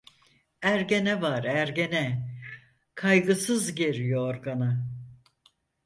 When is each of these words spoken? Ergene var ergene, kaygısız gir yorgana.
Ergene 0.61 1.21
var 1.21 1.43
ergene, 1.43 2.35
kaygısız 2.95 3.75
gir 3.75 3.95
yorgana. 3.95 4.87